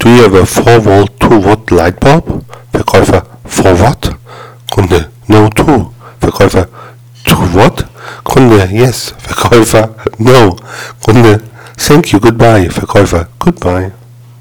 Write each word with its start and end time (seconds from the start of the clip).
Do 0.00 0.08
you 0.08 0.22
have 0.22 0.34
a 0.34 0.44
4-Volt 0.46 1.10
2-Watt 1.20 1.70
Lightbulb? 1.70 2.44
Verkäufer, 2.72 3.22
4 3.44 3.80
Watt? 3.80 4.16
Kunde, 4.70 5.10
no 5.26 5.48
2. 5.50 5.90
Verkäufer, 6.20 6.66
2 7.24 7.54
Watt? 7.54 7.86
Kunde, 8.24 8.68
yes. 8.72 9.14
Verkäufer, 9.18 9.90
no. 10.18 10.56
Kunde, 11.04 11.40
thank 11.76 12.12
you, 12.12 12.20
goodbye. 12.20 12.70
Verkäufer, 12.70 13.26
goodbye. 13.38 13.92